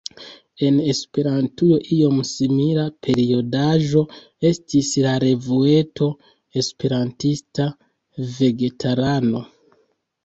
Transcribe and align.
En 0.67 0.77
Esperantujo 0.91 1.77
iom 1.95 2.15
simila 2.29 2.85
periodaĵo 3.07 4.03
estis 4.51 4.89
la 5.07 5.13
revueto 5.27 6.11
Esperantista 6.63 7.71
Vegetarano. 8.39 9.47